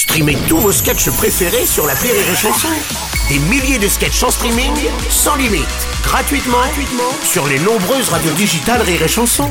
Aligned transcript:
Streamez 0.00 0.38
tous 0.48 0.56
vos 0.56 0.72
sketchs 0.72 1.10
préférés 1.10 1.66
sur 1.66 1.86
la 1.86 1.92
Rire 1.92 2.14
et 2.14 2.34
Chanson. 2.34 2.68
Des 3.28 3.38
milliers 3.50 3.78
de 3.78 3.86
sketchs 3.86 4.22
en 4.22 4.30
streaming, 4.30 4.72
sans 5.10 5.36
limite, 5.36 5.68
gratuitement, 6.02 6.56
gratuitement 6.56 7.12
sur 7.22 7.46
les 7.46 7.58
nombreuses 7.58 8.08
radios 8.08 8.32
digitales 8.32 8.80
Rire 8.80 9.02
et 9.02 9.08
Chanson. 9.08 9.50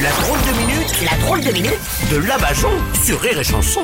La 0.00 0.10
drôle 0.12 0.38
de 0.42 0.58
minute, 0.60 1.10
la 1.10 1.18
drôle 1.26 1.40
de 1.40 1.50
minute 1.50 1.80
de 2.12 2.18
Labajon 2.18 2.70
sur 3.02 3.20
Rire 3.20 3.40
et 3.40 3.42
Chanson. 3.42 3.82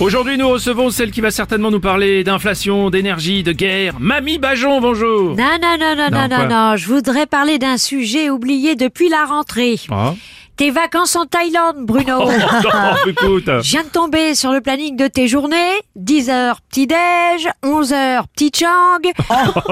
Aujourd'hui, 0.00 0.36
nous 0.36 0.50
recevons 0.50 0.90
celle 0.90 1.10
qui 1.10 1.22
va 1.22 1.30
certainement 1.30 1.70
nous 1.70 1.80
parler 1.80 2.24
d'inflation, 2.24 2.90
d'énergie, 2.90 3.42
de 3.42 3.52
guerre. 3.52 3.94
Mamie 3.98 4.38
Bajon, 4.38 4.82
bonjour. 4.82 5.34
Non, 5.34 5.56
non, 5.62 5.76
non, 5.80 5.96
non, 5.96 6.10
Non, 6.10 6.28
non, 6.28 6.38
non, 6.40 6.48
non. 6.48 6.76
Je 6.76 6.88
voudrais 6.88 7.24
parler 7.24 7.58
d'un 7.58 7.78
sujet 7.78 8.28
oublié 8.28 8.76
depuis 8.76 9.08
la 9.08 9.24
rentrée. 9.24 9.80
Ah. 9.90 10.12
Tes 10.56 10.70
vacances 10.70 11.16
en 11.16 11.24
Thaïlande, 11.24 11.78
Bruno. 11.86 12.20
Oh, 12.24 12.30
non, 12.30 12.94
écoute. 13.10 13.44
Je 13.46 13.70
viens 13.70 13.82
de 13.84 13.88
tomber 13.88 14.34
sur 14.34 14.52
le 14.52 14.60
planning 14.60 14.96
de 14.96 15.06
tes 15.08 15.26
journées. 15.26 15.56
10 15.96 16.30
heures 16.30 16.60
petit-déj, 16.60 17.48
11 17.64 17.92
heures 17.92 18.28
petit 18.28 18.52
chang, 18.54 18.98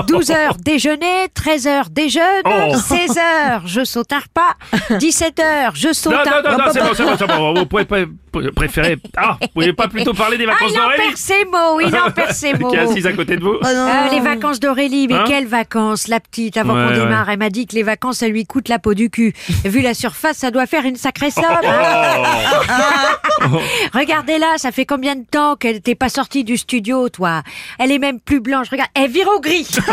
12 0.09 0.31
heures 0.31 0.55
déjeuner, 0.57 1.29
13 1.35 1.67
heures 1.67 1.91
déjeune, 1.91 2.23
Oh. 2.45 2.75
16 2.77 3.19
heures 3.19 3.63
je 3.67 3.85
saute 3.85 4.13
un 4.13 4.19
repas, 4.21 4.97
17 4.99 5.41
heures 5.41 5.73
je 5.75 5.93
saute 5.93 6.13
Non, 6.13 6.19
un 6.21 6.25
non, 6.43 6.51
non, 6.51 6.59
non, 6.59 6.65
c'est 6.73 6.81
bon, 6.81 6.89
c'est 6.95 7.03
bon, 7.05 7.17
c'est 7.19 7.27
bon. 7.27 7.55
Vous 7.55 7.67
pouvez 7.67 7.85
pas 7.85 7.99
préférer. 8.55 8.97
Ah, 9.17 9.37
vous 9.41 9.49
pouvez 9.49 9.73
pas 9.73 9.89
plutôt 9.89 10.15
parler 10.15 10.39
des 10.39 10.45
Ah, 10.45 10.53
vacances 10.53 10.71
il 10.73 10.79
en 10.79 10.83
d'Aurélie 10.85 11.03
perd 11.05 11.17
ses 11.17 11.45
mots, 11.45 11.81
il 11.81 11.97
en 11.97 12.11
perd 12.11 12.33
ses 12.33 12.55
mots. 12.55 12.69
Qui 12.71 12.77
est 12.77 12.81
assise 12.81 13.07
à 13.07 13.13
côté 13.13 13.37
de 13.37 13.43
vous 13.45 13.57
Ah, 13.63 14.09
les 14.11 14.21
vacances 14.21 14.61
d'Aurélie, 14.61 15.09
mais 15.09 15.15
Hein 15.15 15.25
quelles 15.27 15.47
vacances, 15.47 16.09
la 16.09 16.21
petite, 16.21 16.57
avant 16.57 16.75
Ouais, 16.75 16.83
qu'on 16.85 16.89
ouais. 16.95 17.05
démarre. 17.05 17.29
Elle 17.29 17.39
m'a 17.39 17.51
dit 17.51 17.67
que 17.67 17.75
les 17.75 17.83
vacances, 17.83 18.19
ça 18.19 18.29
lui 18.29 18.47
coûte 18.47 18.69
la 18.69 18.79
peau 18.79 18.95
du 18.95 19.11
cul. 19.11 19.35
Vu 19.65 19.81
la 19.83 19.95
surface, 19.95 20.39
ça 20.39 20.51
doit 20.51 20.67
faire 20.71 20.85
une 20.85 20.97
sacrée 20.97 21.31
somme. 21.31 21.45
hein. 21.45 23.17
Oh. 23.43 23.59
Regardez-la, 23.95 24.59
ça 24.59 24.71
fait 24.71 24.87
combien 24.87 25.17
de 25.17 25.25
temps 25.29 25.57
qu'elle 25.57 25.75
n'était 25.77 25.95
pas 25.95 26.09
sortie 26.09 26.45
du 26.45 26.57
studio, 26.57 27.09
toi? 27.09 27.43
Elle 27.79 27.91
est 27.93 27.99
même 27.99 28.21
plus 28.21 28.41
blanche. 28.41 28.69
Regarde, 28.71 28.91
elle 28.95 29.11
vire 29.11 29.29
au 29.35 29.41
gris. 29.41 29.67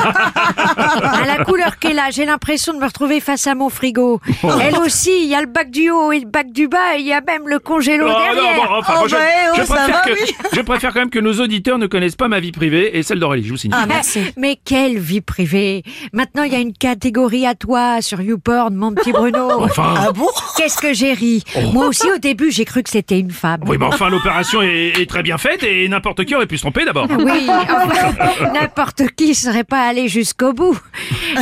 à 0.77 1.25
la 1.25 1.43
couleur 1.45 1.79
qu'elle 1.79 1.99
a, 1.99 2.09
j'ai 2.11 2.25
l'impression 2.25 2.73
de 2.73 2.79
me 2.79 2.85
retrouver 2.85 3.19
face 3.19 3.47
à 3.47 3.55
mon 3.55 3.69
frigo. 3.69 4.19
Oh. 4.43 4.49
Elle 4.61 4.77
aussi, 4.77 5.11
il 5.23 5.27
y 5.27 5.35
a 5.35 5.41
le 5.41 5.47
bac 5.47 5.71
du 5.71 5.89
haut 5.89 6.11
et 6.11 6.19
le 6.19 6.27
bac 6.27 6.51
du 6.51 6.67
bas, 6.67 6.95
et 6.97 6.99
il 7.01 7.07
y 7.07 7.13
a 7.13 7.21
même 7.21 7.47
le 7.47 7.59
congélo 7.59 8.05
Oh, 8.07 8.11
non, 8.11 8.19
derrière. 8.19 8.55
bon, 8.55 8.75
enfin, 8.77 8.93
Oh, 8.95 8.99
moi, 8.99 9.07
je, 9.07 9.15
bah, 9.15 9.21
eh, 9.25 9.55
je 9.57 9.61
oh, 9.61 9.65
ça 9.65 9.73
préfère 9.75 9.95
va, 9.95 10.01
que, 10.01 10.11
oui. 10.13 10.35
je 10.53 10.61
préfère 10.61 10.93
quand 10.93 10.99
même 10.99 11.09
que 11.09 11.19
nos 11.19 11.33
auditeurs 11.41 11.77
ne 11.77 11.87
connaissent 11.87 12.15
pas 12.15 12.27
ma 12.27 12.39
vie 12.39 12.51
privée 12.51 12.97
et 12.97 13.03
celle 13.03 13.19
d'Aurélie, 13.19 13.43
je 13.45 13.51
vous 13.51 13.57
signale. 13.57 13.79
Ah, 13.83 13.85
merci. 13.87 14.19
Mais 14.37 14.57
quelle 14.63 14.99
vie 14.99 15.21
privée 15.21 15.83
Maintenant, 16.13 16.43
il 16.43 16.51
y 16.53 16.55
a 16.55 16.59
une 16.59 16.73
catégorie 16.73 17.45
à 17.47 17.55
toi 17.55 18.01
sur 18.01 18.21
YouPorn, 18.21 18.73
mon 18.75 18.93
petit 18.93 19.11
Bruno. 19.11 19.63
Enfin, 19.63 19.93
Ah 19.97 20.11
bon? 20.11 20.27
Qu'est-ce 20.67 20.81
que 20.81 20.93
j'ai 20.93 21.13
ri 21.13 21.43
Moi 21.71 21.87
aussi, 21.87 22.11
au 22.13 22.17
début, 22.17 22.51
j'ai 22.51 22.65
cru 22.65 22.83
que 22.83 22.89
c'était 22.89 23.17
une 23.19 23.31
femme. 23.31 23.61
oui, 23.67 23.77
mais 23.79 23.85
enfin, 23.85 24.09
l'opération 24.09 24.61
est, 24.61 24.99
est 24.99 25.09
très 25.09 25.23
bien 25.23 25.37
faite 25.37 25.63
et 25.63 25.87
n'importe 25.87 26.25
qui 26.25 26.35
aurait 26.35 26.45
pu 26.45 26.57
se 26.57 26.63
tromper 26.63 26.83
d'abord. 26.83 27.07
Oui, 27.09 27.47
enfin, 27.47 28.51
n'importe 28.53 29.03
qui 29.15 29.33
serait 29.33 29.63
pas 29.63 29.87
allé 29.87 30.09
jusqu'au 30.09 30.51
bout. 30.51 30.77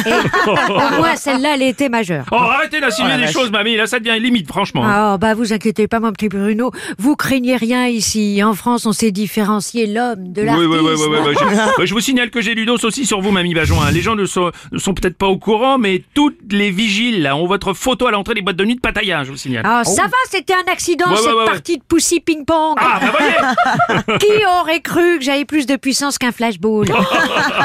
Et 0.05 0.09
au 0.49 0.97
moins, 0.99 1.15
celle-là, 1.15 1.53
elle 1.55 1.63
était 1.63 1.89
majeure. 1.89 2.25
Oh, 2.31 2.35
arrêtez 2.35 2.79
d'insinuer 2.79 3.13
Oh, 3.13 3.17
des 3.17 3.23
vache. 3.25 3.33
choses, 3.33 3.49
mamie, 3.51 3.75
là, 3.77 3.87
ça 3.87 3.97
devient 3.99 4.19
limite, 4.21 4.47
franchement. 4.47 4.83
Oh, 4.85 5.17
bah, 5.17 5.33
vous 5.33 5.53
inquiétez 5.53 5.87
pas, 5.87 5.99
mon 5.99 6.11
petit 6.11 6.29
Bruno. 6.29 6.71
Vous 6.99 7.15
craignez 7.15 7.55
rien 7.55 7.87
ici. 7.87 8.43
En 8.43 8.53
France, 8.53 8.85
on 8.85 8.91
sait 8.91 9.09
différencier 9.11 9.87
l'homme 9.87 10.33
de 10.33 10.41
Oui, 10.41 10.45
l'artiste. 10.45 10.69
oui, 10.69 10.77
oui, 10.81 10.91
oui, 10.95 11.17
oui, 11.25 11.33
oui, 11.79 11.87
Je, 11.87 11.93
vous 11.95 11.99
signale 11.99 12.29
que 12.29 12.41
j'ai 12.41 12.53
lu 12.53 12.65
dos 12.67 12.77
aussi 12.85 13.07
sur 13.07 13.21
vous, 13.21 13.31
Mamie 13.31 13.55
Bajon. 13.55 13.81
hein. 13.81 13.89
Les 13.91 14.01
gens 14.01 14.15
ne 14.15 14.25
sont, 14.25 14.51
ne 14.71 14.77
sont 14.77 14.93
peut-être 14.93 15.17
pas 15.17 15.27
au 15.27 15.37
courant, 15.39 15.79
mais 15.79 16.03
toutes 16.13 16.37
les 16.51 16.69
vigiles 16.69 17.23
là, 17.23 17.35
ont 17.35 17.47
votre 17.47 17.73
photo 17.73 18.05
à 18.05 18.11
l'entrée 18.11 18.35
des 18.35 18.41
boîtes 18.43 18.55
de 18.57 18.65
nuit 18.65 18.75
de 18.75 18.81
Pattaya, 18.81 19.14
je 19.23 19.31
vous 19.31 19.37
signale. 19.37 19.65
Oh, 19.67 19.83
ça 19.83 20.03
va, 20.03 20.17
c'était 20.29 20.53
un 20.53 20.71
accident, 20.71 21.05
Ouais, 21.07 21.11
ouais, 21.13 21.17
cette 21.21 21.31
ouais, 21.33 21.39
ouais. 21.39 21.45
partie 21.45 21.77
de 21.77 21.83
Poussy 21.83 22.19
Ping-Pong. 22.19 22.77
Ah, 22.79 22.99
bah 22.99 23.07
voyez 23.17 23.33
Qui 24.19 24.45
aurait 24.61 24.81
cru 24.81 25.17
que 25.19 25.23
j'avais 25.23 25.45
plus 25.45 25.65
de 25.65 25.75
puissance 25.75 26.17
qu'un 26.17 26.31
flashball? 26.31 26.87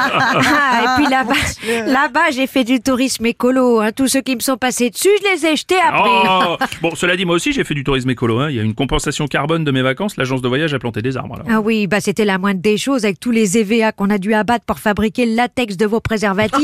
Ah, 0.02 0.82
Et 0.98 1.02
puis 1.02 1.10
là-bas, 1.10 1.34
là-bas, 1.86 2.30
j'ai 2.32 2.46
fait 2.46 2.64
du 2.64 2.80
tourisme 2.80 3.26
écolo. 3.26 3.80
hein. 3.80 3.90
Tous 3.94 4.08
ceux 4.08 4.20
qui 4.20 4.34
me 4.34 4.40
sont 4.40 4.56
passés 4.56 4.90
dessus, 4.90 5.08
je 5.22 5.30
les 5.32 5.46
ai 5.52 5.56
jetés 5.56 5.76
après. 5.80 6.10
Oh, 6.28 6.56
bon, 6.82 6.94
cela 6.94 7.16
dit, 7.16 7.24
moi 7.24 7.36
aussi, 7.36 7.52
j'ai 7.52 7.64
fait 7.64 7.74
du 7.74 7.84
tourisme 7.84 8.10
écolo. 8.10 8.38
hein. 8.40 8.48
Il 8.50 8.56
y 8.56 8.60
a 8.60 8.62
une 8.62 8.74
compensation 8.74 9.26
carbone 9.26 9.64
de 9.64 9.70
mes 9.70 9.82
vacances. 9.82 10.16
L'agence 10.16 10.42
de 10.42 10.48
voyage 10.48 10.72
a 10.74 10.78
planté 10.78 11.02
des 11.02 11.16
arbres. 11.16 11.36
alors. 11.36 11.46
Ah 11.50 11.60
oui, 11.60 11.86
bah 11.86 12.00
c'était 12.00 12.24
la 12.24 12.38
moindre 12.38 12.60
des 12.60 12.76
choses 12.78 13.04
avec 13.04 13.20
tous 13.20 13.30
les 13.30 13.58
EVA 13.58 13.92
qu'on 13.92 14.10
a 14.10 14.18
dû 14.18 14.34
abattre 14.34 14.64
pour 14.64 14.78
fabriquer 14.78 15.26
le 15.26 15.34
latex 15.34 15.76
de 15.76 15.86
vos 15.86 16.00
préservatifs. 16.00 16.60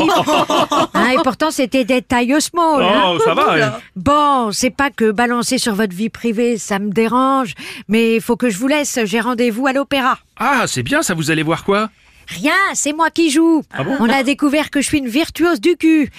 Hein, 0.95 1.11
et 1.15 1.17
pourtant, 1.23 1.51
c'était 1.51 1.85
des 1.85 2.03
tailles 2.03 2.41
small. 2.41 2.85
Oh, 3.07 3.19
ça 3.25 3.35
va. 3.35 3.79
Bon, 3.97 4.51
c'est 4.53 4.71
pas 4.71 4.91
que 4.91 5.11
balancer 5.11 5.59
sur 5.59 5.75
votre 5.75 5.95
vie 5.95 6.09
privée, 6.11 6.59
ça 6.59 6.79
me 6.79 6.91
dérange, 6.91 7.55
mais 7.89 8.17
il 8.17 8.21
faut 8.21 8.37
que 8.37 8.51
je 8.51 8.59
vous 8.59 8.69
laisse. 8.69 8.99
J'ai 9.05 9.21
rendez-vous 9.37 9.67
à 9.67 9.73
l'opéra. 9.75 10.19
Ah, 10.39 10.65
c'est 10.67 10.83
bien, 10.83 11.03
ça 11.03 11.13
vous 11.13 11.31
allez 11.31 11.43
voir 11.43 11.63
quoi? 11.63 11.91
Rien, 12.29 12.55
c'est 12.73 12.95
moi 12.95 13.11
qui 13.11 13.31
joue. 13.31 13.63
On 14.01 14.09
a 14.09 14.23
découvert 14.23 14.71
que 14.71 14.81
je 14.81 14.87
suis 14.89 14.99
une 14.99 15.09
virtuose 15.09 15.61
du 15.61 15.77
cul. 15.77 16.11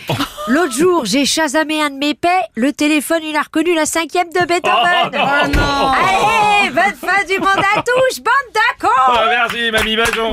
L'autre 0.48 0.72
jour, 0.72 1.04
j'ai 1.06 1.26
chasamé 1.26 1.82
un 1.82 1.90
de 1.90 1.98
mes 1.98 2.14
paix. 2.14 2.42
Le 2.56 2.72
téléphone, 2.72 3.24
il 3.24 3.36
a 3.36 3.42
reconnu 3.42 3.74
la 3.74 3.86
cinquième 3.88 4.30
de 4.30 4.46
Beethoven. 4.46 5.12
Oh 5.14 5.48
non 5.58 5.92
Allez, 5.92 6.70
bonne 6.70 6.96
fin 6.96 7.24
du 7.28 7.40
monde 7.40 7.66
à 7.76 7.82
tous, 7.82 8.20
bande 8.20 8.54
d'accord 8.54 9.18
Ah, 9.20 9.26
Merci, 9.28 9.72
Mamie 9.72 9.98
Bajon. 9.98 10.30